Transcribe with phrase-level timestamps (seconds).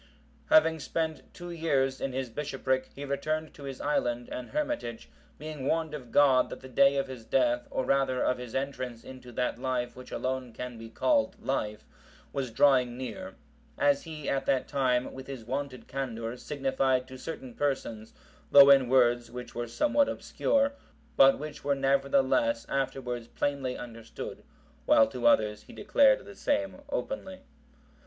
[0.47, 5.67] ]Having spent two years in his bishopric, he returned to his island and hermitage,(756) being
[5.67, 9.31] warned of God that the day of his death, or rather of his entrance into
[9.33, 11.85] that life which alone can be called life,
[12.33, 13.35] was drawing near;
[13.77, 18.11] as he, at that time, with his wonted candour, signified to certain persons,
[18.49, 20.73] though in words which were somewhat obscure,
[21.15, 24.41] but which were nevertheless afterwards plainly understood;
[24.87, 27.37] while to others he declared the same openly.